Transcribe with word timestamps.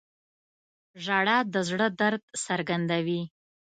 •ژړا 1.03 1.37
د 1.53 1.55
زړه 1.69 1.87
درد 1.99 2.23
څرګندوي. 2.45 3.21